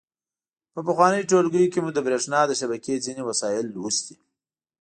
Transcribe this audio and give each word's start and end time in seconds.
په 0.73 0.79
پخوانیو 0.87 1.27
ټولګیو 1.29 1.71
کې 1.73 1.79
مو 1.83 1.89
د 1.93 1.99
برېښنا 2.05 2.39
د 2.47 2.51
شبکې 2.59 3.03
ځینې 3.05 3.21
وسایل 3.29 3.65
لوستي. 3.75 4.15